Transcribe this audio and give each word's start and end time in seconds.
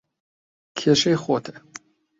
کێشەی 0.77 1.17
خۆتە. 1.23 1.53